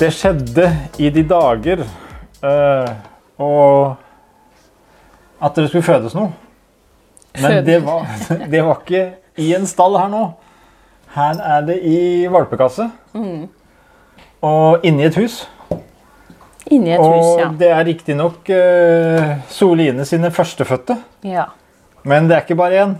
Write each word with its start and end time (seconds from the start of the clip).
Det 0.00 0.08
skjedde 0.16 0.64
i 0.96 1.10
de 1.12 1.22
dager 1.28 1.82
uh, 1.84 2.92
og 3.36 3.96
at 5.40 5.58
det 5.58 5.66
skulle 5.68 5.84
fødes 5.84 6.14
noe. 6.16 6.30
Men 7.40 7.58
det 7.66 7.76
var, 7.84 8.08
det 8.52 8.62
var 8.64 8.80
ikke 8.80 9.02
i 9.40 9.50
en 9.56 9.68
stall 9.68 9.98
her 10.00 10.08
nå. 10.12 10.22
Her 11.12 11.44
er 11.56 11.68
det 11.68 11.78
i 11.84 12.00
valpekasse. 12.32 12.88
Mm. 13.12 13.44
Og 14.46 14.88
inni 14.88 15.04
et 15.04 15.20
hus. 15.20 15.42
Inni 16.70 16.94
et 16.94 17.02
og 17.02 17.18
hus, 17.18 17.30
ja. 17.42 17.52
det 17.60 17.70
er 17.74 17.84
riktignok 17.90 18.48
uh, 18.56 19.36
Soline 19.52 20.08
sine 20.08 20.32
førstefødte. 20.32 20.96
ja. 21.28 21.50
Men 22.08 22.30
det 22.30 22.32
er 22.32 22.46
ikke 22.46 22.56
bare 22.56 22.76
én. 22.80 22.92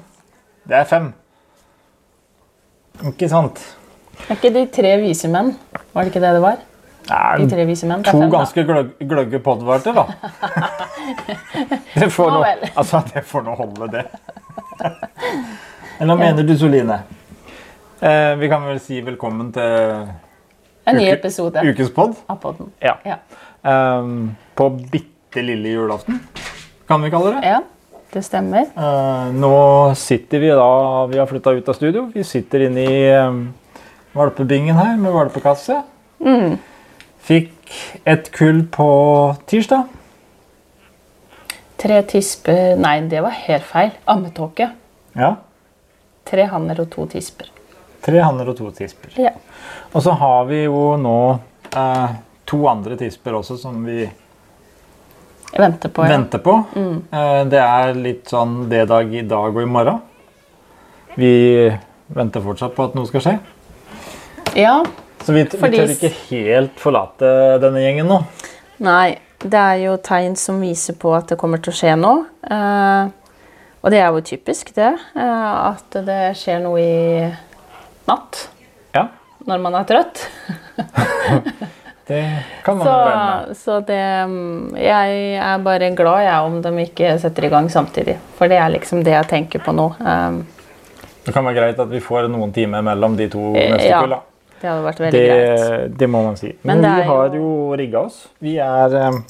Det 0.69 0.77
er 0.77 0.84
fem. 0.84 1.06
Ikke 3.09 3.30
sant? 3.33 3.62
Er 4.27 4.37
ikke 4.37 4.51
de 4.53 4.67
tre 4.69 4.91
vise 5.01 5.30
menn? 5.33 5.55
Var 5.95 6.05
det 6.05 6.12
ikke 6.12 6.20
det 6.20 6.34
det 6.37 6.42
var? 6.45 6.59
De 7.09 7.47
tre 7.51 7.65
vise 7.67 7.87
menn? 7.89 8.03
To 8.07 8.13
fem, 8.15 8.31
ganske 8.31 8.65
gløgg, 8.67 8.91
gløgge 9.11 9.41
podverter, 9.43 9.97
da. 9.97 10.05
det 12.01 12.11
får 12.13 12.31
Nå 12.35 12.43
altså, 12.75 13.01
det 13.15 13.25
får 13.27 13.47
nå 13.47 13.57
holde, 13.59 13.89
det. 13.95 14.05
Eller 16.01 16.15
hva 16.15 16.19
mener 16.21 16.47
du, 16.47 16.55
Soline? 16.59 17.01
Eh, 18.01 18.34
vi 18.41 18.48
kan 18.48 18.65
vel 18.65 18.79
si 18.81 19.01
velkommen 19.05 19.51
til 19.53 20.07
En 20.89 20.97
ny 20.97 21.11
episode 21.12 21.61
ukens 21.67 21.91
pod. 21.92 22.15
av 22.31 22.39
podden. 22.41 22.70
Ja. 22.81 22.95
Ja. 23.05 23.19
Um, 23.61 24.31
på 24.57 24.70
bitte 24.92 25.42
lille 25.45 25.75
julaften, 25.75 26.23
kan 26.89 27.03
vi 27.05 27.11
kalle 27.12 27.35
det. 27.35 27.51
ja, 27.51 27.59
det 28.14 28.23
stemmer. 28.25 28.70
Uh, 28.73 29.29
nå 29.37 29.53
sitter 30.01 30.41
vi 30.41 30.48
da 30.57 30.70
Vi 31.12 31.20
har 31.20 31.29
flytta 31.29 31.53
ut 31.59 31.69
av 31.69 31.77
studio. 31.77 32.07
Vi 32.14 32.25
sitter 32.25 32.64
inne 32.70 32.87
i 32.89 33.03
um, 33.20 33.42
valpebingen 34.17 34.81
her 34.81 34.97
med 34.97 35.12
valpekasse. 35.12 35.83
Mm. 36.25 36.57
Fikk 37.27 37.53
et 38.09 38.31
kull 38.35 38.65
på 38.73 38.89
tirsdag. 39.51 39.89
Tre 41.81 42.03
tisper 42.09 42.77
Nei, 42.81 42.99
det 43.09 43.23
var 43.25 43.37
helt 43.47 43.65
feil. 43.65 43.93
Ammetåke. 44.11 44.67
Ja. 45.17 45.35
Tre 46.29 46.47
hanner 46.51 46.83
og 46.83 46.91
to 46.93 47.07
tisper. 47.11 47.48
Tre 48.05 48.21
hanner 48.23 48.51
og 48.53 48.59
to 48.59 48.71
tisper. 48.77 49.15
Ja. 49.21 49.33
Og 49.93 50.05
så 50.05 50.13
har 50.17 50.45
vi 50.48 50.63
jo 50.65 50.95
nå 51.01 51.17
eh, 51.77 52.19
to 52.48 52.61
andre 52.71 52.98
tisper 53.01 53.37
også 53.41 53.57
som 53.61 53.81
vi 53.87 54.05
venter 55.57 55.91
på, 55.91 56.05
ja. 56.05 56.15
venter 56.15 56.43
på. 56.45 56.57
Eh, 56.77 57.43
det 57.51 57.61
er 57.61 57.95
litt 57.98 58.31
sånn 58.31 58.65
det 58.71 58.87
dag 58.91 59.13
i 59.15 59.25
dag 59.27 59.51
og 59.51 59.63
i 59.63 59.69
morgen. 59.69 60.01
Vi 61.19 61.33
venter 62.15 62.45
fortsatt 62.45 62.77
på 62.77 62.89
at 62.89 62.97
noe 62.98 63.09
skal 63.11 63.25
skje. 63.25 63.37
Ja. 64.59 64.81
Så 65.25 65.33
vi, 65.37 65.43
vi 65.45 65.71
tør 65.77 65.91
ikke 65.95 66.13
helt 66.31 66.79
forlate 66.81 67.31
denne 67.63 67.83
gjengen 67.85 68.09
nå. 68.09 68.21
Nei, 68.81 69.19
det 69.45 69.61
er 69.61 69.81
jo 69.85 69.97
tegn 70.05 70.37
som 70.41 70.61
viser 70.65 70.97
på 71.01 71.13
at 71.17 71.29
det 71.33 71.37
kommer 71.41 71.61
til 71.61 71.73
å 71.75 71.77
skje 71.77 71.97
noe. 72.01 72.23
Eh, 72.45 73.11
og 73.81 73.93
det 73.93 74.01
er 74.01 74.09
jo 74.13 74.23
typisk, 74.25 74.73
det. 74.77 74.91
eh, 75.17 75.53
at 75.71 76.01
det 76.07 76.21
skjer 76.41 76.61
noe 76.65 76.81
i 76.81 77.29
natt. 78.09 78.47
Ja, 78.97 79.07
Når 79.47 79.61
man 79.65 79.77
er 79.81 79.85
trøtt. 79.89 80.25
det 82.11 82.23
kan 82.64 82.77
man 82.80 82.86
Så, 82.86 82.95
med. 83.05 83.57
så 83.57 83.80
det 83.86 84.01
mm, 84.29 84.77
Jeg 84.80 85.20
er 85.39 85.59
bare 85.64 85.91
glad 85.97 86.25
jeg 86.27 86.48
om 86.48 86.59
de 86.64 86.73
ikke 86.85 87.13
setter 87.23 87.47
i 87.47 87.53
gang 87.53 87.69
samtidig. 87.73 88.17
For 88.39 88.48
det 88.51 88.59
er 88.61 88.73
liksom 88.75 89.05
det 89.07 89.14
jeg 89.14 89.29
tenker 89.30 89.63
på 89.64 89.77
nå. 89.77 89.91
Eh, 90.01 90.41
Det 91.25 91.33
kan 91.36 91.45
være 91.45 91.61
greit 91.61 91.80
at 91.85 91.89
vi 91.92 92.01
får 92.01 92.29
noen 92.33 92.53
timer 92.57 92.83
mellom 92.83 93.17
de 93.20 93.29
to 93.33 93.53
Eh, 93.55 93.70
neste 93.77 93.89
ja. 93.92 94.03
da. 94.09 94.20
Det 94.61 94.69
hadde 94.69 94.85
vært 94.85 95.01
veldig 95.01 95.21
greit. 95.25 95.61
Det, 95.61 95.98
det 95.98 96.09
må 96.11 96.23
man 96.25 96.37
si. 96.37 96.51
Men 96.63 96.81
Men, 96.81 96.97
vi 96.97 97.03
har 97.09 97.35
jo- 97.37 97.77
rigga 97.81 98.01
oss. 98.07 98.29
Vi 98.41 98.57
er 98.59 98.95
um, 99.09 99.25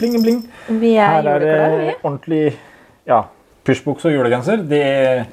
bling, 0.00 0.16
bling. 0.22 0.40
Vi 0.80 0.94
er 0.96 1.22
Her 1.22 1.28
er 1.36 1.38
det 1.44 1.54
vi. 1.86 1.94
ordentlig 2.02 2.56
ja, 3.06 3.22
pushbukse 3.64 4.08
og 4.10 4.16
julegenser. 4.18 4.56
Det, 4.68 5.26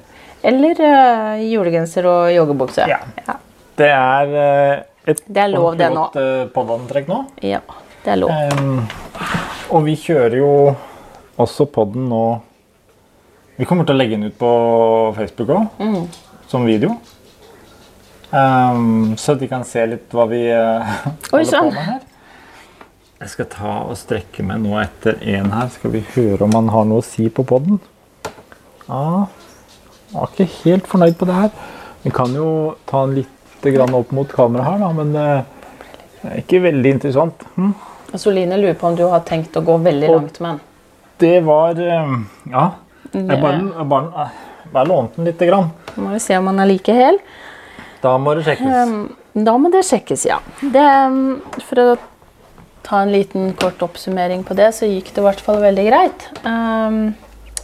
Eller 0.44 0.80
uh, 0.82 1.42
julegenser 1.42 2.06
og 2.06 2.30
joggebukse. 2.34 2.86
Ja. 2.88 3.00
Ja. 3.26 3.36
det 3.76 3.90
er 3.90 4.32
uh, 4.36 4.82
et 5.10 5.22
Det 5.26 5.42
er 5.42 5.48
lov, 5.50 5.72
ordentlig 5.72 5.96
godt 5.96 6.16
uh, 6.16 6.46
podantrekk 6.54 7.08
nå. 7.10 7.20
ja, 7.42 7.60
det 8.04 8.12
er 8.12 8.16
lov. 8.22 8.30
Um, 8.30 8.86
og 9.72 9.84
vi 9.86 9.96
kjører 9.96 10.36
jo 10.38 10.50
også 11.42 11.66
podden 11.72 12.08
nå 12.10 12.24
Vi 13.58 13.64
kommer 13.68 13.84
til 13.86 13.94
å 13.94 13.98
legge 13.98 14.16
den 14.16 14.28
ut 14.30 14.36
på 14.38 14.50
Facebook 15.16 15.48
òg, 15.54 15.66
Mm. 15.78 16.06
som 16.48 16.64
video. 16.66 16.94
Um, 18.32 19.12
så 19.20 19.34
de 19.36 19.48
kan 19.50 19.64
se 19.68 19.82
litt 19.86 20.12
hva 20.16 20.24
vi 20.30 20.40
uh, 20.48 20.88
Oi, 21.36 21.42
holder 21.42 21.50
sann. 21.50 21.68
på 21.68 21.74
med 21.76 21.84
her. 21.90 22.00
Jeg 23.22 23.30
skal 23.34 23.48
ta 23.52 23.72
og 23.86 23.94
strekke 24.00 24.42
meg 24.46 24.62
nå 24.64 24.72
etter 24.80 25.18
en 25.36 25.50
her. 25.52 25.68
Skal 25.74 25.92
vi 25.94 26.00
høre 26.14 26.46
om 26.46 26.54
han 26.56 26.70
har 26.72 26.86
noe 26.88 27.02
å 27.02 27.06
si 27.06 27.28
på 27.30 27.44
podden? 27.46 27.76
Ja, 28.88 29.28
jeg 30.10 30.16
var 30.16 30.32
ikke 30.32 30.48
helt 30.64 30.88
fornøyd 30.90 31.18
på 31.20 31.28
det 31.28 31.36
her. 31.36 31.52
Vi 32.02 32.10
kan 32.16 32.32
jo 32.34 32.48
ta 32.90 33.04
den 33.06 33.20
litt 33.20 33.68
grann 33.76 33.94
opp 33.94 34.10
mot 34.16 34.32
kamera 34.34 34.64
her, 34.72 34.80
da, 34.82 34.88
men 34.96 35.12
uh, 35.14 35.68
det 36.22 36.32
er 36.32 36.40
ikke 36.42 36.62
veldig 36.64 36.96
interessant. 36.96 37.44
Hm? 37.54 37.70
Soline 38.18 38.58
lurer 38.58 38.74
på 38.80 38.88
om 38.90 38.96
du 38.98 39.04
har 39.08 39.22
tenkt 39.28 39.54
å 39.56 39.62
gå 39.64 39.76
veldig 39.86 40.08
Og- 40.10 40.16
langt 40.18 40.40
med 40.42 40.50
den. 40.56 40.68
Det 41.22 41.36
var 41.46 41.78
eh, 41.78 42.14
Ja. 42.50 42.64
Jeg 43.12 43.38
bare, 43.38 43.58
jeg 43.76 43.84
bare, 43.92 44.24
jeg 44.64 44.70
bare 44.72 44.88
lånte 44.88 45.20
den 45.20 45.28
lite 45.28 45.46
grann. 45.46 45.68
Må 46.00 46.10
vi 46.16 46.18
se 46.24 46.34
om 46.40 46.48
han 46.50 46.58
er 46.64 46.66
like 46.72 46.94
hel. 46.96 47.18
Da 48.02 48.16
må 48.18 48.34
det 48.36 48.46
sjekkes. 48.48 48.88
Um, 48.90 49.02
Da 49.32 49.54
må 49.56 49.70
det 49.72 49.84
sjekkes, 49.88 50.26
ja. 50.28 50.40
Det, 50.60 50.82
um, 51.08 51.38
for 51.64 51.80
å 51.80 51.90
ta 52.84 53.00
en 53.00 53.12
liten 53.14 53.52
kort 53.56 53.80
oppsummering 53.84 54.42
på 54.44 54.56
det, 54.58 54.72
så 54.76 54.88
gikk 54.90 55.12
det 55.14 55.22
i 55.22 55.24
hvert 55.24 55.40
fall 55.40 55.62
veldig 55.62 55.84
greit 55.86 56.26
um, 56.44 57.14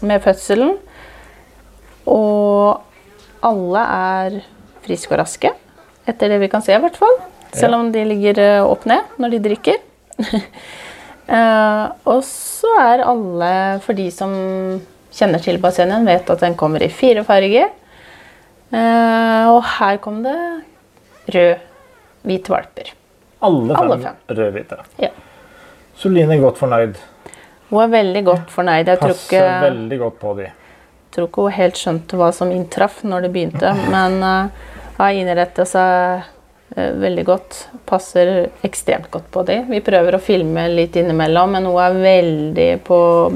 med 0.01 0.23
fødselen. 0.25 0.77
Og 2.09 2.79
alle 3.45 3.83
er 3.99 4.39
friske 4.87 5.13
og 5.13 5.21
raske, 5.21 5.53
etter 6.09 6.33
det 6.33 6.39
vi 6.41 6.51
kan 6.53 6.65
se 6.65 6.73
i 6.77 6.81
hvert 6.81 6.97
fall. 6.97 7.19
Selv 7.53 7.81
om 7.81 7.91
de 7.93 8.05
ligger 8.07 8.41
uh, 8.41 8.69
opp 8.71 8.87
ned 8.89 9.19
når 9.21 9.35
de 9.35 9.43
drikker. 9.51 9.83
Uh, 11.29 11.93
og 12.15 12.23
så 12.25 12.73
er 12.87 13.05
alle, 13.05 13.51
for 13.85 13.99
de 13.99 14.09
som 14.15 14.33
kjenner 15.13 15.43
til 15.43 15.61
bassenget, 15.61 16.07
vet 16.07 16.33
at 16.33 16.47
den 16.47 16.57
kommer 16.57 16.85
i 16.85 16.93
fire 16.93 17.27
farger. 17.27 17.75
Eh, 18.69 19.45
og 19.49 19.63
her 19.79 19.97
kom 20.05 20.21
det 20.25 20.37
rød-hvit 21.33 22.51
valper. 22.53 22.93
Alle 23.41 23.75
fem, 23.75 23.83
alle 23.85 23.99
fem. 24.03 24.17
rødhvite. 24.29 24.79
Ja. 25.01 25.11
Soline 25.99 26.35
er 26.37 26.43
godt 26.43 26.59
fornøyd. 26.59 26.99
Hun 27.71 27.83
er 27.83 27.93
veldig 27.93 28.25
godt 28.25 28.51
fornøyd. 28.53 28.89
Jeg 28.89 29.01
tror 29.01 29.15
Passer 29.15 29.37
ikke, 29.37 29.61
veldig 29.67 29.99
godt 29.99 30.19
på 30.21 30.35
de. 30.39 30.49
tror 31.15 31.29
ikke 31.29 31.47
hun 31.47 31.57
helt 31.57 31.79
skjønte 31.81 32.19
hva 32.21 32.29
som 32.33 32.53
inntraff 32.53 33.03
når 33.05 33.27
det 33.27 33.33
begynte, 33.33 33.73
men 33.95 34.19
uh, 34.23 34.69
har 34.99 35.17
innretta 35.17 35.65
seg 35.69 36.23
uh, 36.77 36.93
veldig 37.01 37.25
godt. 37.29 37.59
Passer 37.89 38.49
ekstremt 38.67 39.11
godt 39.11 39.31
på 39.33 39.45
de. 39.49 39.63
Vi 39.71 39.83
prøver 39.85 40.17
å 40.17 40.23
filme 40.23 40.69
litt 40.73 40.97
innimellom, 40.97 41.57
men 41.57 41.69
hun 41.69 41.81
er 41.83 42.01
veldig 42.05 42.71
på 42.85 43.03
å 43.09 43.35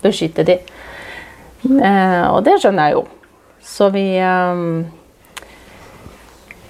beskytte 0.00 0.46
de. 0.48 0.60
Uh, 1.66 2.30
og 2.32 2.44
det 2.46 2.60
skjønner 2.62 2.90
jeg 2.90 3.00
jo. 3.00 3.08
Så 3.62 3.88
vi 3.92 4.16
eh, 4.18 4.54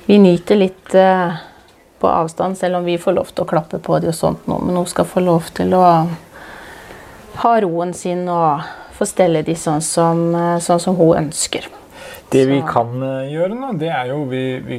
Vi 0.07 0.19
nyter 0.19 0.57
litt 0.57 0.95
eh, 0.95 1.33
på 2.01 2.09
avstand, 2.09 2.57
selv 2.59 2.77
om 2.81 2.85
vi 2.85 2.97
får 2.99 3.13
lov 3.13 3.29
til 3.31 3.45
å 3.45 3.49
klappe 3.51 3.79
på 3.79 3.99
de 4.03 4.09
og 4.11 4.17
sånt 4.17 4.47
nå. 4.49 4.57
Men 4.65 4.77
hun 4.81 4.87
skal 4.91 5.05
få 5.07 5.21
lov 5.23 5.51
til 5.55 5.75
å 5.77 5.83
ha 7.41 7.53
roen 7.63 7.93
sin 7.95 8.25
og 8.33 8.65
få 8.97 9.07
stelle 9.07 9.43
de 9.47 9.55
sånn 9.57 9.83
som, 9.85 10.23
eh, 10.35 10.57
sånn 10.65 10.81
som 10.83 10.97
hun 10.99 11.13
ønsker. 11.27 11.69
Det 12.31 12.43
vi 12.49 12.61
kan 12.67 12.91
eh, 13.03 13.31
gjøre 13.35 13.55
nå, 13.59 13.73
det 13.79 13.91
er 13.93 14.11
jo 14.13 14.25
vi, 14.31 14.43
vi, 14.63 14.77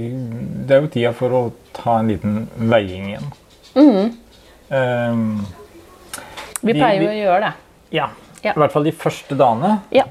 Det 0.66 0.76
er 0.78 0.82
jo 0.86 0.92
tida 0.92 1.12
for 1.16 1.30
å 1.36 1.42
ta 1.76 1.98
en 2.02 2.12
liten 2.12 2.36
veiing 2.72 3.10
igjen. 3.14 3.32
Mm. 3.76 4.12
Um, 4.72 5.46
Vi 6.62 6.74
Vi- 6.74 6.80
pleier 6.80 7.02
jo 7.06 7.10
å 7.10 7.16
gjøre 7.22 7.40
det. 7.48 7.54
ja. 7.98 8.10
Ja. 8.44 8.54
I 8.56 8.60
hvert 8.60 8.72
fall 8.74 8.84
de 8.84 8.92
første 8.92 9.36
dagene. 9.38 9.76
Ja. 9.94 10.04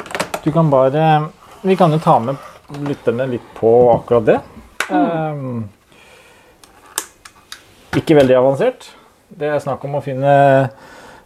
Du 0.45 0.53
kan 0.55 0.69
bare 0.71 1.31
Vi 1.63 1.77
kan 1.77 1.93
jo 1.93 1.99
ta 2.01 2.17
med 2.25 2.37
lytterne 2.87 3.27
litt 3.31 3.47
på 3.59 3.73
akkurat 3.93 4.27
det. 4.27 4.39
Mm. 4.89 4.97
Ehm, 5.01 5.69
ikke 8.01 8.17
veldig 8.17 8.39
avansert. 8.39 8.89
Det 9.29 9.51
er 9.51 9.63
snakk 9.63 9.85
om 9.87 9.99
å 9.99 10.03
finne 10.05 10.33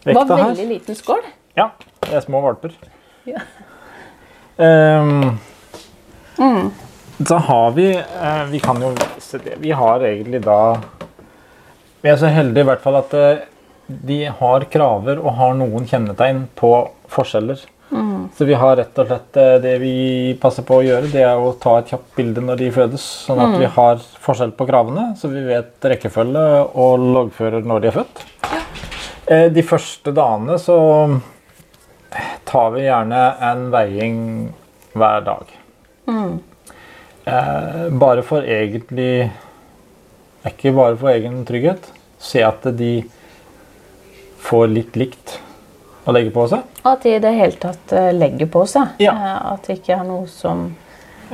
vekta 0.04 0.10
her. 0.10 0.26
Det 0.26 0.28
var 0.28 0.46
veldig 0.50 0.69
liten 0.69 0.98
skål. 0.98 1.25
Ja, 1.56 1.70
det 2.04 2.14
er 2.19 2.25
små 2.26 2.42
valper. 2.44 2.75
Ja. 3.28 3.40
Um, 4.58 5.38
Mm. 6.38 6.70
Så 7.28 7.34
har 7.34 7.70
vi 7.70 7.96
uh, 7.96 8.44
Vi 8.44 8.60
kan 8.60 8.82
jo 8.82 8.90
vise 8.90 9.38
det. 9.38 9.56
Vi 9.58 9.70
har 9.70 10.00
egentlig 10.00 10.42
da 10.42 10.81
Vi 12.02 12.10
er 12.10 12.16
så 12.16 12.26
heldige 12.26 12.64
i 12.64 12.69
hvert 12.69 12.82
fall 12.82 12.98
at 12.98 13.14
uh, 13.14 13.44
de 13.86 14.25
har 14.26 14.66
kraver 14.72 15.20
og 15.20 15.36
har 15.38 15.54
noen 15.58 15.86
kjennetegn 15.88 16.46
på 16.56 16.70
forskjeller. 17.12 17.60
Mm. 17.90 18.28
Så 18.36 18.44
vi 18.44 18.54
har 18.58 18.76
rett 18.76 18.98
og 18.98 19.06
slett 19.06 19.36
eh, 19.38 19.56
det 19.62 19.75
vi 19.82 19.96
passer 20.40 20.64
på 20.66 20.81
å 20.81 20.84
gjøre, 20.84 21.10
det 21.12 21.22
er 21.26 21.38
å 21.38 21.52
ta 21.60 21.76
et 21.78 21.92
kjapt 21.92 22.16
bilde 22.16 22.42
når 22.42 22.62
de 22.62 22.70
fødes, 22.75 23.04
sånn 23.26 23.42
at 23.44 23.58
vi 23.60 23.69
har 23.76 24.00
forskjell 24.25 24.54
på 24.56 24.66
kravene, 24.70 25.10
så 25.20 25.31
vi 25.31 25.44
vet 25.46 25.88
rekkefølge 25.92 26.44
og 26.81 27.04
loggfører 27.19 27.66
når 27.69 27.84
de 27.84 27.90
er 27.90 27.96
født. 28.00 28.25
Ja. 28.48 28.62
De 29.25 29.62
første 29.64 30.12
dagene 30.12 30.58
så 30.60 30.76
tar 32.44 32.75
vi 32.75 32.82
gjerne 32.84 33.20
en 33.48 33.62
veiing 33.72 34.19
hver 34.92 35.25
dag. 35.25 35.54
Mm. 36.06 36.34
Bare 37.96 38.20
for 38.20 38.44
egentlig 38.44 39.31
Ikke 40.44 40.75
bare 40.76 40.98
for 41.00 41.08
egen 41.08 41.38
trygghet. 41.48 41.86
Se 42.20 42.42
at 42.44 42.66
de 42.76 42.98
får 44.44 44.69
litt 44.69 44.98
likt 45.00 45.38
å 46.06 46.12
legge 46.12 46.30
på 46.34 46.46
seg. 46.50 46.62
At 46.84 47.02
de 47.02 47.14
i 47.16 47.20
det 47.22 47.32
hele 47.34 47.56
tatt 47.60 47.92
eh, 47.96 48.10
legger 48.12 48.46
på 48.52 48.64
seg. 48.68 48.96
Ja. 49.00 49.12
Eh, 49.14 49.52
At 49.54 49.66
det 49.68 49.78
ikke 49.80 49.96
er 50.00 50.04
noe 50.08 50.26
som 50.28 50.66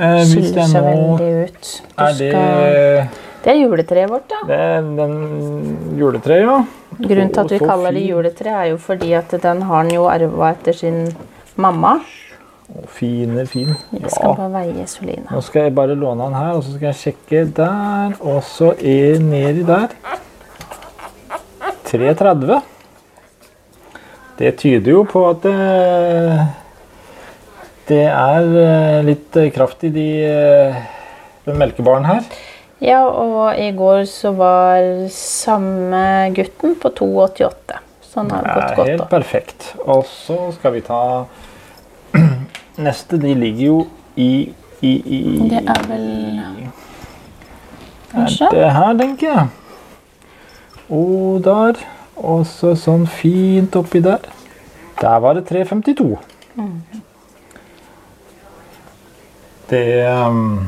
Eh, 0.01 0.21
skiller 0.25 0.69
seg 0.71 0.85
veldig 0.87 1.31
ut. 1.45 1.71
Du 1.97 2.03
er 2.05 2.13
det 2.17 2.29
skal... 2.31 3.09
det 3.43 3.51
er 3.53 3.59
juletreet 3.59 4.09
vårt, 4.09 4.29
da. 4.31 4.39
Det 4.47 4.59
er 4.69 4.87
den 4.97 5.17
juletreet, 5.99 6.47
ja. 6.47 6.61
Grunnen 7.01 7.33
til 7.35 7.43
at 7.43 7.51
vi 7.53 7.59
kaller 7.59 7.93
det 7.99 8.05
juletre, 8.07 8.55
er 8.55 8.71
jo 8.71 8.79
fordi 8.81 9.11
at 9.19 9.35
den 9.43 9.63
har 9.67 9.83
han 9.83 9.91
jo 9.93 10.07
arva 10.09 10.53
etter 10.55 10.73
sin 10.79 11.03
mamma. 11.61 11.97
Å, 12.71 12.87
Fine, 12.87 13.45
fin. 13.51 13.75
Jeg 13.93 14.11
skal 14.15 14.31
Ja. 14.31 14.35
bare 14.39 14.51
veie 14.55 14.87
Soline. 14.87 15.27
Nå 15.29 15.43
skal 15.43 15.67
jeg 15.67 15.75
bare 15.75 15.99
låne 15.99 16.23
den 16.31 16.39
her, 16.39 16.55
og 16.55 16.63
så 16.63 16.77
skal 16.77 16.93
jeg 16.93 17.01
sjekke 17.03 17.45
der. 17.59 18.15
Og 18.23 18.41
så 18.47 18.71
er 18.79 19.19
nedi 19.19 19.67
der. 19.67 19.89
3,30. 21.91 22.61
Det 24.41 24.55
tyder 24.57 24.95
jo 24.95 25.03
på 25.05 25.21
at 25.29 25.43
det, 25.45 25.57
det 27.91 28.05
er 28.09 28.47
eh, 28.63 29.01
litt 29.05 29.37
eh, 29.37 29.51
kraft 29.53 29.85
i 29.85 29.91
de 29.93 30.07
eh, 30.25 30.79
den 31.45 31.59
melkebaren 31.61 32.07
her. 32.09 32.25
Ja, 32.81 33.03
og 33.05 33.59
i 33.61 33.69
går 33.77 34.07
så 34.09 34.33
var 34.39 34.81
samme 35.13 36.01
gutten 36.33 36.73
på 36.81 36.89
2,88. 37.03 37.77
Så 38.01 38.23
han 38.23 38.33
har 38.33 38.47
Det 38.49 38.55
gått 38.57 38.77
godt 38.79 38.89
helt 38.89 39.05
opp. 39.05 39.13
perfekt. 39.13 39.69
Og 39.85 40.09
så 40.09 40.39
skal 40.57 40.79
vi 40.79 40.83
ta 40.89 41.03
Neste, 42.81 43.21
de 43.21 43.35
ligger 43.37 43.67
jo 43.67 43.79
i, 44.17 44.31
i, 44.81 44.93
i 45.05 45.21
Det 45.53 45.61
er 45.69 45.87
vel 45.91 46.07
Er 48.17 48.37
det 48.57 48.73
her, 48.73 48.97
tenker 49.05 49.35
jeg. 49.35 49.49
Og 50.89 51.45
der. 51.45 51.85
Og 52.21 52.45
så 52.49 52.75
sånn 52.77 53.07
fint 53.09 53.77
oppi 53.81 54.03
der. 54.05 54.27
Der 55.01 55.21
var 55.25 55.39
det 55.39 55.47
3,52. 55.49 56.19
Det 59.71 59.85
um, 60.27 60.67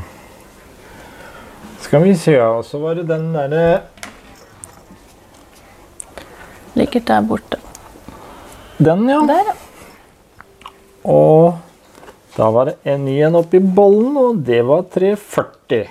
Skal 1.82 2.04
vi 2.06 2.14
se, 2.16 2.38
og 2.40 2.62
så 2.64 2.78
var 2.80 2.96
det 2.96 3.08
den 3.10 3.32
derre 3.34 3.82
Ligger 6.78 7.02
der 7.04 7.26
borte. 7.28 7.58
Den, 8.78 9.04
ja. 9.10 9.18
Der, 9.28 9.50
ja. 9.50 9.58
Og 11.04 11.58
da 12.36 12.48
var 12.54 12.70
det 12.70 12.78
en 12.88 13.04
ny 13.04 13.18
en 13.26 13.36
oppi 13.36 13.60
bollen, 13.60 14.16
og 14.16 14.38
det 14.46 14.62
var 14.64 14.86
3,40. 14.94 15.82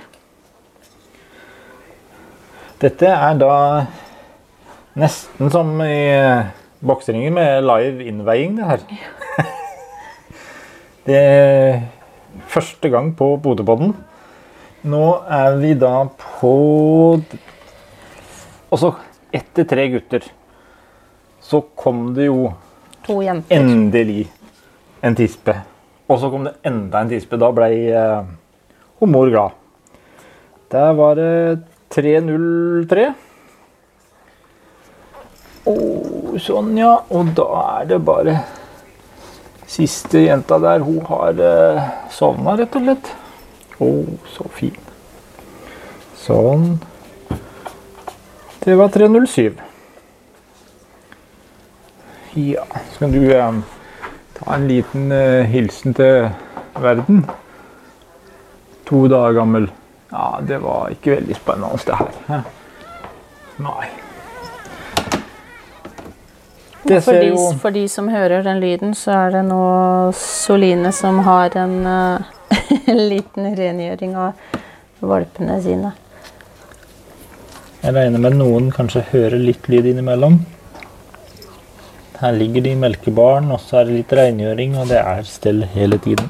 Dette 2.82 3.12
er 3.14 3.38
da 3.38 3.52
nesten 5.00 5.52
som 5.54 5.74
i 5.86 5.96
eh, 6.12 6.50
bokseringen 6.84 7.34
med 7.38 7.64
live 7.66 8.06
innveiing, 8.10 8.58
det 8.60 8.70
her. 8.70 8.86
Det 11.02 11.18
er 11.18 11.80
første 12.52 12.90
gang 12.94 13.08
på 13.18 13.32
Bodøpodden. 13.42 13.96
Nå 14.86 15.06
er 15.30 15.56
vi 15.58 15.72
da 15.78 16.04
på 16.18 16.52
Og 18.70 18.78
så, 18.78 18.92
etter 19.34 19.66
tre 19.70 19.88
gutter, 19.94 20.28
så 21.42 21.64
kom 21.76 22.12
det 22.14 22.28
jo 22.30 22.52
To 23.08 23.18
jenter. 23.26 23.58
endelig 23.58 24.28
en 25.02 25.18
tispe. 25.18 25.56
Og 26.08 26.22
så 26.22 26.30
kom 26.30 26.46
det 26.46 26.54
enda 26.70 27.02
en 27.02 27.10
tispe. 27.10 27.40
Da 27.42 27.50
ble 27.52 27.72
eh, 27.90 28.30
mor 29.10 29.34
glad. 29.34 29.58
Der 30.72 30.94
var 30.94 31.18
det 31.18 31.64
303. 31.90 33.10
Og 35.70 36.40
sånn, 36.42 36.74
ja. 36.80 36.96
Og 37.14 37.34
da 37.38 37.48
er 37.82 37.94
det 37.94 38.02
bare 38.06 38.40
Siste 39.72 40.20
jenta 40.26 40.58
der, 40.60 40.82
hun 40.84 41.00
har 41.08 41.38
eh, 41.40 41.92
sovna, 42.12 42.58
rett 42.60 42.74
og 42.76 42.84
slett. 42.84 43.12
Å, 43.80 43.88
så 44.34 44.50
fin. 44.52 44.76
Sånn. 46.20 46.74
Det 48.66 48.76
var 48.76 48.92
307. 48.92 49.56
Ja, 52.36 52.68
skal 52.98 53.16
du 53.16 53.24
eh, 53.32 53.64
ta 54.42 54.58
en 54.58 54.68
liten 54.68 55.08
eh, 55.16 55.48
hilsen 55.56 55.96
til 55.96 56.28
verden? 56.76 57.24
To 58.92 59.06
dager 59.08 59.40
gammel. 59.40 59.72
Ja, 60.12 60.34
det 60.44 60.60
var 60.68 60.92
ikke 60.92 61.16
veldig 61.16 61.40
spennende, 61.40 61.80
det 61.88 62.04
her. 62.28 62.48
Nei. 63.64 63.92
Det 66.84 67.02
For 67.06 67.14
de, 67.14 67.28
jo 67.30 67.42
for 67.62 67.74
de 67.76 67.84
som 67.90 68.08
hører 68.10 68.42
den 68.46 68.60
lyden, 68.62 68.96
så 68.98 69.14
er 69.28 69.36
det 69.36 69.42
nå 69.46 69.62
Soline 70.18 70.90
som 70.96 71.20
har 71.28 71.54
en 71.62 71.76
eh, 71.86 72.32
liten 73.12 73.52
rengjøring 73.58 74.16
av 74.18 74.58
valpene 75.02 75.60
sine. 75.62 75.94
Jeg 77.82 77.96
regner 77.96 78.22
med 78.22 78.38
noen 78.38 78.72
kanskje 78.74 79.06
hører 79.12 79.42
litt 79.42 79.70
lyd 79.70 79.92
innimellom. 79.94 80.40
Her 82.22 82.36
ligger 82.38 82.66
de 82.66 82.74
i 82.76 82.78
melkebaren, 82.78 83.50
og 83.54 83.62
så 83.62 83.80
er 83.80 83.88
det 83.90 83.96
litt 84.00 84.12
rengjøring, 84.18 84.76
og 84.78 84.90
det 84.92 85.00
er 85.02 85.24
stell 85.26 85.64
hele 85.74 85.98
tiden. 86.02 86.30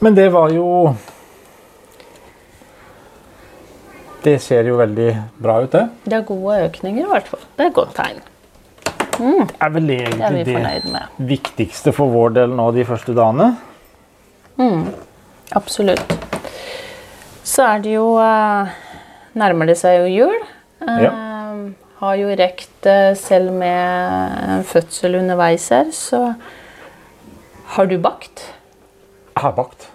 Men 0.00 0.16
det 0.16 0.30
var 0.32 0.52
jo 0.52 0.68
Det 4.24 4.38
ser 4.40 4.64
jo 4.68 4.78
veldig 4.80 5.08
bra 5.42 5.58
ut, 5.64 5.72
det. 5.74 5.82
Det 6.04 6.16
er 6.16 6.22
gode 6.28 6.60
økninger 6.68 7.04
i 7.04 7.10
hvert 7.10 7.26
fall. 7.28 7.42
Det 7.56 7.66
er 7.66 7.72
et 7.72 7.76
godt 7.76 7.94
tegn. 7.98 8.22
Det 9.14 9.56
er 9.62 9.70
vel 9.70 9.86
Det 9.86 9.98
er 10.00 10.14
egentlig 10.16 10.54
det 10.84 11.02
viktigste 11.28 11.92
for 11.94 12.10
vår 12.10 12.32
del 12.34 12.54
nå 12.56 12.70
de 12.74 12.86
første 12.88 13.14
dagene. 13.14 13.50
Absolutt. 15.54 16.14
Så 17.44 17.62
er 17.68 17.82
det 17.84 17.92
jo 17.94 18.16
eh, 18.22 18.72
Nærmer 19.38 19.68
det 19.68 19.76
seg 19.78 20.00
jo 20.00 20.10
jul. 20.24 20.36
Eh, 20.88 21.10
Har 22.00 22.14
jo 22.18 22.28
rekt, 22.38 22.86
eh, 22.86 23.14
selv 23.18 23.52
med 23.52 24.64
fødsel 24.68 25.14
underveis 25.20 25.68
her, 25.72 25.90
så 25.94 26.34
har 27.76 27.86
du 27.90 27.96
bakt. 27.98 28.42
Jeg 29.34 29.42
har 29.42 29.52
bakt, 29.56 29.88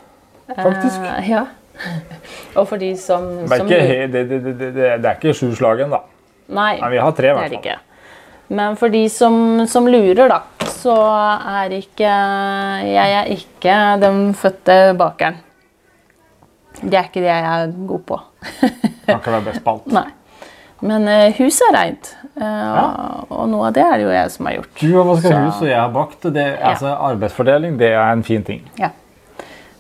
faktisk. 0.47 0.99
Eh, 0.99 1.29
ja. 1.29 1.45
Og 2.59 2.65
for 2.67 2.77
de 2.81 2.89
som, 2.99 3.25
Det 3.47 3.59
er 3.59 3.65
ikke, 3.65 4.07
det, 4.13 4.23
det, 4.29 4.39
det, 4.45 4.53
det, 4.59 4.71
det 4.75 5.05
er 5.05 5.15
ikke 5.19 5.33
sju 5.37 5.51
slagen 5.55 5.93
da 5.93 6.01
Nei, 6.49 6.79
Men 6.81 6.91
vi 6.95 6.97
har 6.97 7.11
tre, 7.13 7.27
i 7.27 7.29
er 7.29 7.37
hvert 7.37 7.53
fall. 7.53 7.59
ikke. 7.59 7.75
Men 8.57 8.77
for 8.79 8.89
de 8.89 9.03
som, 9.13 9.35
som 9.69 9.85
lurer, 9.85 10.31
da, 10.31 10.39
så 10.65 10.95
er 11.61 11.75
ikke 11.77 12.13
Jeg 12.89 13.13
er 13.19 13.29
ikke 13.35 13.75
den 14.01 14.33
fødte 14.33 14.77
bakeren. 14.97 15.37
Det 16.81 16.95
er 16.97 17.05
ikke 17.09 17.21
det 17.21 17.29
jeg 17.29 17.45
er 17.51 17.75
god 17.89 18.01
på. 18.09 18.17
Kan 19.05 19.19
ikke 19.19 19.35
være 19.35 19.45
best 19.51 19.61
på 19.65 19.75
alt. 19.75 19.93
Nei. 19.93 20.07
Men 20.81 21.05
uh, 21.11 21.27
huset 21.37 21.65
er 21.69 21.75
reint. 21.75 22.09
Eh, 22.39 23.29
Og 23.35 23.49
noe 23.51 23.67
av 23.67 23.73
det 23.75 23.83
er 23.83 23.97
det 23.99 24.05
jo 24.05 24.11
jeg 24.13 24.31
som 24.31 24.47
har 24.47 24.53
gjort. 24.55 24.69
Du 24.79 24.93
har 24.95 25.07
vaska 25.09 25.31
hus, 25.43 25.57
og 25.59 25.67
jeg 25.67 25.75
har 25.79 25.89
bakt. 25.91 26.25
og 26.29 26.33
Det, 26.37 26.45
altså, 26.71 26.93
arbeidsfordeling 27.09 27.77
det 27.81 27.89
er 27.91 28.13
en 28.13 28.23
fin 28.23 28.45
ting. 28.47 28.61
Ja. 28.79 28.89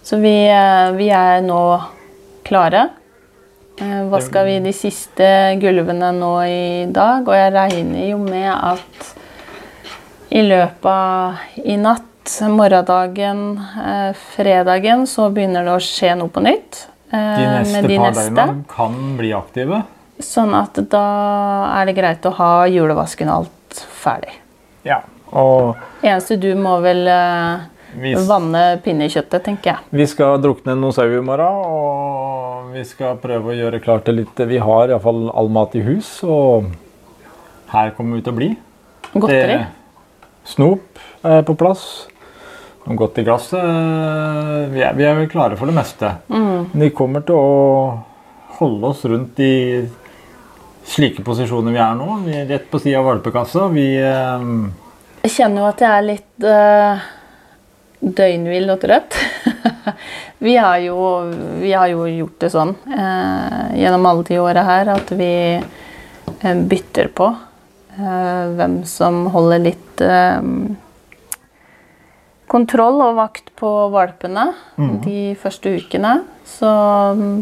Så 0.03 0.17
vi, 0.21 0.33
eh, 0.49 0.91
vi 0.97 1.09
er 1.13 1.41
nå 1.45 1.61
klare. 2.47 2.89
Hva 3.79 4.09
Vaska 4.11 4.43
vi 4.43 4.57
de 4.59 4.73
siste 4.75 5.27
gulvene 5.61 6.09
nå 6.11 6.33
i 6.43 6.85
dag, 6.91 7.23
og 7.27 7.35
jeg 7.37 7.53
regner 7.55 8.09
jo 8.09 8.17
med 8.19 8.49
at 8.51 9.13
i 10.35 10.41
løpet 10.43 10.89
av 10.91 11.63
i 11.63 11.77
natt, 11.79 12.05
morgendagen, 12.51 13.39
eh, 13.79 14.11
fredagen, 14.35 15.05
så 15.07 15.29
begynner 15.33 15.63
det 15.65 15.71
å 15.77 15.79
skje 15.81 16.11
noe 16.19 16.29
på 16.29 16.43
nytt. 16.43 16.87
eh, 17.11 17.37
De 17.39 17.45
neste 17.63 17.87
de 17.87 17.97
par 17.97 18.11
neste. 18.11 18.35
døgna 18.35 18.63
kan 18.67 19.17
bli 19.17 19.31
aktive. 19.33 19.83
Sånn 20.19 20.53
at 20.53 20.73
da 20.89 21.79
er 21.79 21.85
det 21.85 21.95
greit 21.95 22.21
å 22.27 22.33
ha 22.35 22.65
julevasken 22.67 23.29
og 23.29 23.45
alt 23.47 23.79
ferdig. 24.03 24.35
Ja. 24.83 24.99
Og 25.31 25.75
Eneste 26.03 26.37
du 26.39 26.53
må 26.55 26.81
vel 26.83 27.07
eh, 27.07 27.59
vanne 28.27 28.63
pinnekjøttet, 28.83 29.43
tenker 29.43 29.71
jeg. 29.73 29.79
vi 29.91 30.05
skal 30.07 30.37
drukne 30.41 30.75
noe 30.77 30.91
sau 30.95 31.07
i 31.07 31.21
morgen, 31.21 31.63
og 31.65 32.73
vi 32.73 32.83
skal 32.85 33.17
prøve 33.21 33.53
å 33.53 33.57
gjøre 33.57 33.81
klart 33.81 34.05
til 34.05 34.19
litt 34.21 34.35
Vi 34.49 34.57
har 34.61 34.89
iallfall 34.89 35.29
all 35.33 35.49
mat 35.49 35.75
i 35.75 35.81
hus, 35.81 36.23
og 36.23 36.69
her 37.73 37.91
kommer 37.97 38.17
vi 38.17 38.21
til 38.25 38.33
å 38.33 38.35
bli. 38.37 38.57
Godteri. 39.13 39.57
Det- 39.57 39.67
Snop 40.49 40.99
er 41.23 41.43
på 41.43 41.55
plass. 41.57 42.07
Noe 42.87 42.95
godt 42.97 43.19
i 43.19 43.23
glasset. 43.23 44.71
Vi 44.73 44.81
er, 44.81 44.93
vi 44.97 45.03
er 45.05 45.15
vel 45.15 45.27
klare 45.29 45.57
for 45.57 45.65
det 45.69 45.75
meste. 45.75 46.15
Men 46.29 46.69
vi 46.73 46.89
kommer 46.89 47.21
til 47.25 47.35
å 47.35 47.99
holde 48.59 48.87
oss 48.89 49.03
rundt 49.05 49.37
i 49.39 49.87
slike 50.89 51.21
posisjoner 51.23 51.75
vi 51.75 51.77
er 51.83 51.93
nå. 51.99 52.07
Vi 52.25 52.33
er 52.39 52.47
rett 52.49 52.69
på 52.71 52.79
sida 52.81 52.97
av 53.01 53.05
valpekassa. 53.11 53.67
Vi 53.75 53.85
eh, 54.01 54.47
Jeg 55.27 55.35
kjenner 55.35 55.61
jo 55.61 55.69
at 55.69 55.83
jeg 55.85 55.91
er 55.91 56.07
litt 56.07 56.47
uh, 56.47 57.05
døgnvill 57.99 58.69
og 58.71 58.79
trøtt. 58.83 59.17
vi, 60.45 60.55
har 60.55 60.79
jo, 60.83 60.97
vi 61.59 61.73
har 61.75 61.89
jo 61.91 62.07
gjort 62.07 62.39
det 62.45 62.51
sånn 62.53 62.73
eh, 62.87 63.79
gjennom 63.81 64.07
alle 64.09 64.27
de 64.29 64.39
åra 64.41 64.65
her 64.67 64.93
at 64.95 65.11
vi 65.19 65.31
eh, 65.59 66.61
bytter 66.71 67.11
på 67.15 67.27
eh, 67.97 68.45
hvem 68.55 68.81
som 68.87 69.25
holder 69.33 69.65
litt 69.67 70.03
eh, 70.05 70.39
kontroll 72.49 73.03
og 73.05 73.19
vakt 73.19 73.51
på 73.59 73.69
valpene 73.93 74.47
de 75.03 75.35
første 75.37 75.75
ukene. 75.77 76.15
Så 76.49 76.69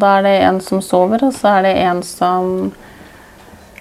da 0.02 0.18
er 0.18 0.26
det 0.26 0.36
en 0.50 0.60
som 0.66 0.82
sover, 0.84 1.24
og 1.30 1.32
så 1.38 1.54
er 1.58 1.70
det 1.70 1.76
en 1.86 2.02
som 2.04 2.74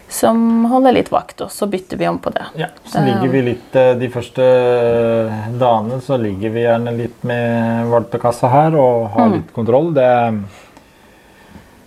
som 0.08 0.64
holder 0.70 0.94
litt 0.94 1.10
vakt, 1.10 1.40
og 1.42 1.50
så 1.50 1.66
bytter 1.66 1.98
vi 1.98 2.08
om 2.08 2.18
på 2.22 2.30
det. 2.30 2.44
Ja, 2.60 2.68
så 2.86 3.02
ligger 3.02 3.32
vi 3.32 3.40
litt 3.48 3.76
eh, 3.76 3.94
De 3.98 4.08
første 4.12 4.44
dagene 5.58 5.98
så 6.04 6.18
ligger 6.20 6.54
vi 6.54 6.62
gjerne 6.62 6.94
litt 6.94 7.25
med 7.26 7.90
valpekassa 7.90 8.50
her 8.52 8.76
og 8.78 9.08
har 9.16 9.32
litt 9.34 9.50
kontroll. 9.56 9.90
Det 9.96 10.10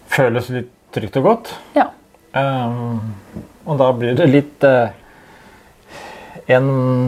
føles 0.09 0.51
litt 0.51 0.73
trygt 0.95 1.19
og 1.21 1.29
godt. 1.29 1.53
Ja. 1.77 1.89
Um, 2.33 2.99
og 3.69 3.79
da 3.79 3.89
blir 3.97 4.13
det 4.17 4.27
litt 4.29 4.61
uh, 4.61 4.91
En 6.49 6.67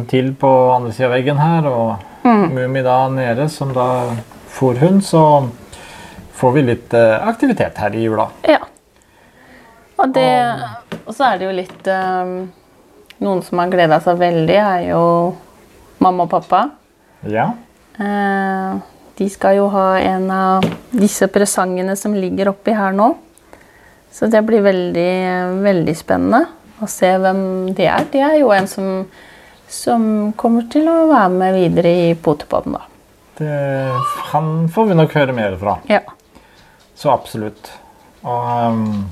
til 0.10 0.32
på 0.38 0.50
andre 0.74 0.94
sida 0.94 1.12
av 1.12 1.14
veggen 1.14 1.38
her, 1.42 1.68
og 1.70 2.26
Mummi 2.26 2.82
da 2.86 2.98
nede, 3.10 3.48
som 3.50 3.72
da 3.74 3.88
fôrhund, 4.54 5.02
så 5.06 5.24
får 6.38 6.54
vi 6.58 6.64
litt 6.68 6.94
uh, 6.94 7.18
aktivitet 7.26 7.82
her 7.82 7.98
i 7.98 8.04
jula. 8.06 8.28
Ja. 8.46 8.60
Og, 9.98 10.14
det, 10.14 10.30
og 10.30 10.81
så 11.10 11.32
er 11.32 11.40
det 11.40 11.48
jo 11.48 11.56
litt 11.58 11.90
um, 11.90 12.36
Noen 13.22 13.42
som 13.46 13.60
har 13.62 13.70
gleda 13.70 14.00
seg 14.02 14.18
veldig, 14.18 14.56
er 14.58 14.86
jo 14.92 15.02
mamma 16.02 16.26
og 16.26 16.32
pappa. 16.32 16.62
Ja. 17.30 17.52
Uh, 18.00 18.80
de 19.18 19.28
skal 19.30 19.60
jo 19.60 19.68
ha 19.70 20.00
en 20.02 20.26
av 20.34 20.66
disse 20.90 21.28
presangene 21.30 21.94
som 22.00 22.16
ligger 22.18 22.50
oppi 22.50 22.74
her 22.74 22.96
nå. 22.98 23.12
Så 24.12 24.28
det 24.28 24.42
blir 24.48 24.64
veldig, 24.66 25.12
veldig 25.62 25.96
spennende 25.96 26.42
å 26.82 26.90
se 26.90 27.12
hvem 27.22 27.44
det 27.78 27.86
er. 27.88 28.08
Det 28.12 28.24
er 28.26 28.40
jo 28.42 28.50
en 28.56 28.68
som, 28.68 29.06
som 29.70 30.04
kommer 30.40 30.66
til 30.74 30.90
å 30.90 31.06
være 31.12 31.30
med 31.36 31.60
videre 31.60 31.94
i 32.08 32.10
Potepodden, 32.18 32.80
da. 32.80 32.88
Det, 33.38 33.54
han 34.34 34.52
får 34.74 34.90
vi 34.90 34.98
nok 34.98 35.16
høre 35.18 35.38
mer 35.38 35.56
fra. 35.62 35.78
Ja. 35.90 36.02
Så 36.98 37.14
absolutt. 37.14 37.72
Og, 38.22 38.50
um, 38.74 39.06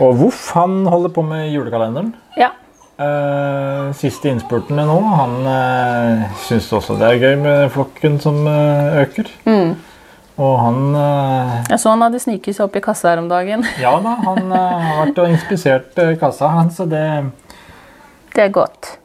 og 0.00 0.18
Voff 0.18 0.50
han 0.56 0.84
holder 0.90 1.12
på 1.14 1.22
med 1.26 1.50
julekalenderen. 1.52 2.14
ja. 2.38 2.50
Uh, 2.94 3.90
siste 3.98 4.28
innspurtene 4.30 4.84
nå. 4.86 5.00
Han 5.18 5.32
uh, 5.42 6.36
syns 6.46 6.68
også 6.72 6.94
det 7.00 7.08
er 7.08 7.16
gøy 7.24 7.40
med 7.42 7.72
flokken 7.74 8.20
som 8.22 8.38
uh, 8.46 9.00
øker. 9.02 9.32
Og 10.34 10.54
han 10.58 10.78
eh, 10.98 11.50
Jeg 11.70 11.78
så 11.78 11.92
han 11.92 12.02
hadde 12.02 12.18
sniket 12.22 12.56
seg 12.56 12.64
opp 12.66 12.74
i 12.78 12.82
kassa 12.82 13.12
her 13.12 13.20
om 13.22 13.28
dagen. 13.30 13.62
Ja 13.84 13.92
da, 14.02 14.16
han 14.24 14.50
eh, 14.50 14.86
har 14.86 14.96
vært 15.04 15.20
og 15.22 15.30
inspisert 15.30 15.98
eh, 16.02 16.16
kassa 16.18 16.48
hans, 16.50 16.78
så 16.80 16.86
det 16.90 17.04
Det 18.34 18.48
er 18.48 18.54
godt. 18.54 18.96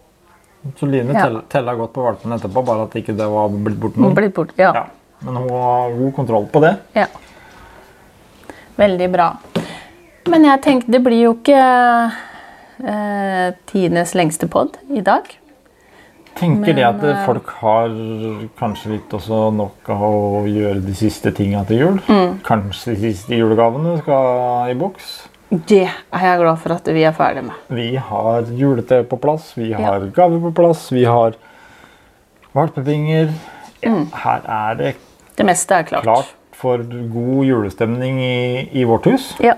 Så 0.79 0.89
Line 0.89 1.13
Ja. 1.13 1.27
tell, 1.27 1.41
tella 1.53 1.75
godt 1.77 1.93
på 1.93 2.03
valpene 2.03 2.39
etterpå, 2.39 2.63
bare 2.65 2.87
at 2.87 2.97
ikke 2.97 3.13
det 3.15 3.27
var 3.29 3.53
blitt 3.53 3.77
borte 3.79 4.01
noen. 4.01 4.15
Blitt 4.17 4.33
bort, 4.35 4.55
ja. 4.57 4.71
Ja. 4.75 4.87
Men 5.21 5.37
hun 5.43 5.49
har 5.53 5.93
god 5.99 6.13
kontroll 6.17 6.49
på 6.49 6.63
det. 6.65 6.73
Ja. 6.97 7.05
Veldig 8.79 9.11
bra. 9.13 9.29
Men 10.27 10.43
jeg 10.45 10.61
tenkte 10.61 10.91
det 10.91 11.03
blir 11.05 11.21
jo 11.23 11.33
ikke 11.37 11.59
eh, 12.83 13.53
tidenes 13.71 14.13
lengste 14.17 14.47
pod 14.51 14.77
i 14.91 15.01
dag. 15.05 15.29
Tenker 16.39 16.75
det 16.77 16.85
at 16.85 17.01
eh, 17.03 17.23
folk 17.25 17.49
har 17.59 17.89
kanskje 18.59 18.93
litt 18.93 19.15
også 19.17 19.49
nok 19.55 19.89
av 19.91 20.03
å 20.05 20.43
gjøre 20.47 20.79
de 20.85 20.93
siste 20.95 21.31
tinga 21.35 21.63
til 21.67 21.81
jul. 21.83 21.97
Mm. 22.07 22.37
Kanskje 22.45 22.93
de 22.95 23.01
siste 23.09 23.35
julegavene 23.39 23.97
skal 24.03 24.71
i 24.71 24.77
boks. 24.79 25.09
Det 25.49 25.81
er 25.89 26.23
jeg 26.27 26.39
glad 26.43 26.59
for 26.61 26.75
at 26.75 26.87
vi 26.93 27.03
er 27.09 27.15
ferdig 27.17 27.41
med. 27.47 27.55
Vi 27.73 27.95
har 27.97 28.45
julete 28.53 29.01
på 29.09 29.17
plass, 29.19 29.53
vi 29.57 29.71
Ja. 29.71 29.79
har 29.81 30.05
gaver 30.13 30.39
på 30.43 30.51
plass, 30.53 30.91
vi 30.93 31.03
har 31.09 31.33
valpevinger. 32.55 33.31
Ja, 33.81 33.89
Mm. 33.89 34.09
Her 34.11 34.41
er 34.45 34.73
det 34.75 34.95
Det 35.37 35.45
meste 35.45 35.71
er 35.73 35.83
klart. 35.83 36.03
klart 36.03 36.25
for 36.51 36.77
god 36.83 37.45
julestemning 37.47 38.17
i, 38.19 38.69
i 38.73 38.83
vårt 38.83 39.05
hus. 39.07 39.35
Ja, 39.39 39.53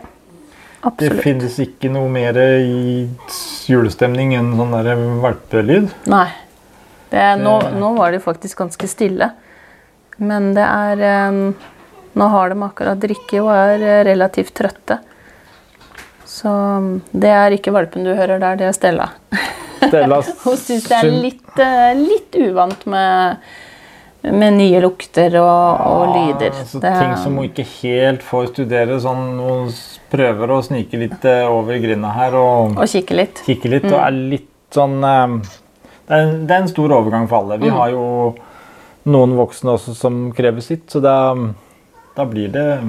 Det 0.97 1.11
finnes 1.21 1.59
ikke 1.61 1.91
noe 1.93 2.09
mer 2.09 2.37
i 2.41 3.07
julestemning 3.69 4.33
enn 4.37 4.55
sånn 4.57 4.73
der 4.73 5.03
valpelyd. 5.21 5.91
Nei. 6.09 6.29
Det 7.11 7.19
er, 7.19 7.35
nå, 7.37 7.57
nå 7.75 7.91
var 7.97 8.15
det 8.15 8.23
faktisk 8.23 8.63
ganske 8.63 8.87
stille. 8.89 9.33
Men 10.21 10.53
det 10.55 10.63
er 10.63 11.53
Nå 12.13 12.27
har 12.27 12.51
de 12.51 12.63
akkurat 12.65 12.99
drikke 12.99 13.39
og 13.39 13.51
er 13.55 13.83
eh, 13.85 14.03
relativt 14.03 14.53
trøtte. 14.57 14.97
Så 16.27 16.51
det 17.11 17.31
er 17.31 17.55
ikke 17.55 17.73
valpen 17.75 18.07
du 18.07 18.11
hører 18.15 18.41
der, 18.41 18.57
det 18.59 18.67
er 18.67 18.75
Stella. 18.75 19.07
Stella 19.81 20.21
Hun 20.43 20.57
syns 20.59 20.87
det 20.89 20.97
er 20.97 21.11
litt, 21.11 21.51
eh, 21.59 21.91
litt 21.99 22.35
uvant 22.39 22.83
med, 22.91 23.51
med 24.23 24.53
nye 24.53 24.79
lukter 24.83 25.33
og, 25.41 25.81
og 25.81 26.15
lyder. 26.15 26.51
Altså, 26.53 26.79
Det- 26.79 26.93
ting 26.99 27.15
som 27.17 27.35
hun 27.37 27.47
ikke 27.49 27.65
helt 27.81 28.21
får 28.21 28.51
studere. 28.53 28.99
sånn 29.01 29.39
Hun 29.39 29.71
prøver 30.11 30.47
å 30.51 30.61
snike 30.63 30.93
litt 30.99 31.25
eh, 31.25 31.47
over 31.49 31.79
grinda 31.79 32.11
her 32.13 32.35
og 32.35 32.77
Og 32.77 32.85
kikke 32.87 33.15
litt. 33.15 33.41
kikke 33.45 33.69
litt. 33.69 33.83
Mm. 33.83 33.93
Og 33.93 33.99
er 34.05 34.11
litt 34.11 34.47
sånn 34.71 35.03
eh, 35.03 35.39
det, 36.07 36.17
er, 36.17 36.31
det 36.45 36.51
er 36.51 36.61
en 36.61 36.67
stor 36.67 36.89
overgang 36.89 37.27
for 37.27 37.41
alle. 37.41 37.57
Vi 37.57 37.69
Mm. 37.69 37.77
har 37.77 37.89
jo 37.89 38.35
noen 39.05 39.33
voksne 39.35 39.73
også 39.73 39.95
som 39.95 40.31
krever 40.31 40.61
sitt, 40.61 40.85
så 40.91 41.01
da, 41.01 41.33
da 42.15 42.25
blir 42.25 42.51
det 42.51 42.79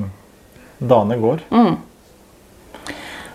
Dagene 0.83 1.17
går. 1.21 1.41
Mm. 1.51 1.77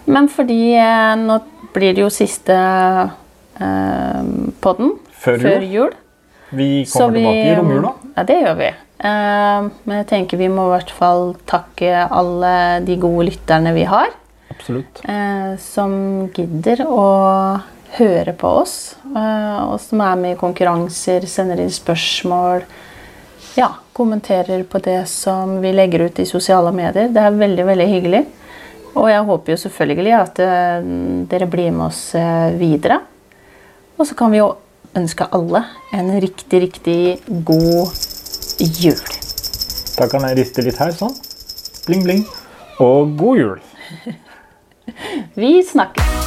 Men 0.07 0.27
fordi 0.27 0.73
eh, 0.75 1.15
nå 1.15 1.39
blir 1.73 1.93
det 1.95 2.01
jo 2.03 2.09
siste 2.13 2.51
eh, 2.53 4.21
podden 4.61 4.93
Før 5.17 5.39
før 5.41 5.65
jul. 5.71 5.93
Vi 6.49 6.85
kommer 6.85 7.07
kommer 7.07 7.19
tilbake 7.19 7.47
i 7.47 7.55
romjula. 7.55 7.93
Ja, 8.15 8.23
det 8.23 8.37
gjør 8.41 8.59
vi. 8.61 8.69
Uh, 8.97 9.67
men 9.85 9.99
jeg 9.99 10.07
tenker 10.09 10.39
vi 10.39 10.47
må 10.49 10.69
i 10.69 10.73
hvert 10.77 10.91
fall 10.95 11.35
takke 11.49 12.07
alle 12.07 12.53
de 12.87 12.95
gode 13.01 13.27
lytterne 13.29 13.73
vi 13.75 13.83
har. 13.89 14.13
Absolutt. 14.53 15.03
Uh, 15.05 15.53
som 15.61 15.91
gidder 16.33 16.85
å 16.87 17.07
høre 17.99 18.33
på 18.37 18.53
oss, 18.63 18.77
Uh, 19.07 19.71
og 19.71 19.77
som 19.81 20.01
er 20.03 20.17
med 20.19 20.33
i 20.35 20.37
konkurranser, 20.37 21.23
sender 21.31 21.61
inn 21.63 21.71
spørsmål, 21.73 22.65
ja, 23.57 23.69
kommenterer 23.95 24.65
på 24.67 24.81
det 24.83 24.99
som 25.09 25.55
vi 25.63 25.71
legger 25.73 26.03
ut 26.05 26.19
i 26.19 26.25
sosiale 26.27 26.73
medier. 26.75 27.07
Det 27.09 27.23
er 27.23 27.39
veldig, 27.39 27.65
veldig 27.65 27.87
hyggelig. 27.87 28.21
Og 28.99 29.07
jeg 29.09 29.23
håper 29.31 29.53
jo 29.53 29.57
selvfølgelig 29.63 30.13
at 30.19 30.41
dere 31.31 31.47
blir 31.49 31.71
med 31.71 31.87
oss 31.87 32.01
videre. 32.59 32.99
Og 33.97 34.05
så 34.05 34.17
kan 34.19 34.35
vi 34.35 34.43
jo 34.43 34.51
ønske 34.95 35.27
alle 35.35 35.63
en 35.95 36.11
riktig, 36.21 36.61
riktig 36.61 36.99
god 37.47 37.91
jul. 38.59 39.01
Da 39.97 40.07
kan 40.11 40.27
jeg 40.29 40.37
riste 40.39 40.65
litt 40.65 40.79
her, 40.81 40.93
sånn. 40.95 41.15
Bling, 41.87 42.05
bling. 42.05 42.23
Og 42.83 43.17
god 43.17 43.41
jul. 43.41 43.59
Vi 45.41 45.59
snakkes! 45.65 46.26